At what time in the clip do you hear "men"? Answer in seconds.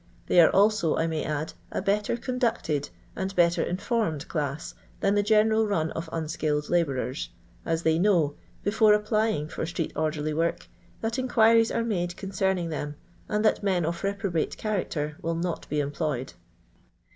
13.61-13.85